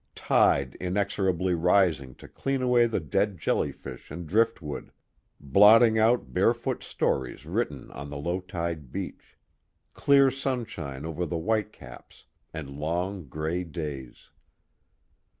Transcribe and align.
Tide 0.15 0.73
inexorably 0.79 1.53
rising 1.53 2.15
to 2.15 2.27
clean 2.27 2.63
away 2.63 2.87
the 2.87 2.99
dead 2.99 3.37
jellyfish 3.37 4.09
and 4.09 4.25
driftwood, 4.25 4.91
blotting 5.39 5.99
out 5.99 6.33
barefoot 6.33 6.81
stories 6.81 7.45
written 7.45 7.91
on 7.91 8.09
the 8.09 8.17
low 8.17 8.39
tide 8.39 8.91
beach; 8.91 9.37
clear 9.93 10.31
sunshine 10.31 11.05
over 11.05 11.23
the 11.23 11.37
whitecaps; 11.37 12.25
and 12.51 12.71
long 12.79 13.27
gray 13.27 13.63
days. 13.63 14.31